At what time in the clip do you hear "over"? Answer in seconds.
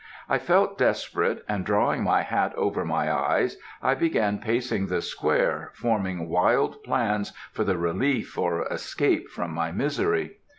2.55-2.83